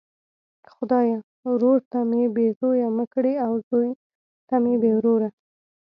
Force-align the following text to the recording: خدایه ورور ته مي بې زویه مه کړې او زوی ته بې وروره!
خدایه 0.73 1.17
ورور 1.51 1.79
ته 1.91 1.99
مي 2.09 2.23
بې 2.35 2.47
زویه 2.59 2.87
مه 2.97 3.05
کړې 3.13 3.33
او 3.45 3.53
زوی 3.67 3.91
ته 4.47 4.55
بې 4.81 4.91
وروره! 4.97 5.29